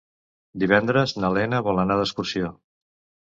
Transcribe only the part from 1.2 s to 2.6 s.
na Lena vol anar d'excursió.